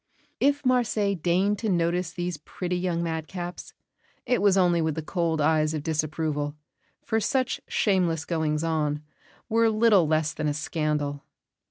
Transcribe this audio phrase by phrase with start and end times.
[0.39, 3.73] If Marseilles deigned to notice these pretty young madcaps,
[4.25, 6.55] it was only with the cold eyes of disapproval;
[7.05, 9.03] for such "shameless goings on"
[9.47, 11.21] were little less than a scandal.